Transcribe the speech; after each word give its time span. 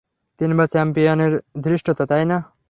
তিনবার 0.39 0.67
চ্যাম্পিয়নের 0.67 1.33
ধৃষ্টতা, 1.63 2.03
তাই 2.05 2.23
না? 2.25 2.37